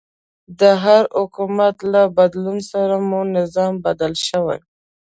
[0.59, 4.59] د هر حکومت له بدلون سره مو نظام بدل شوی.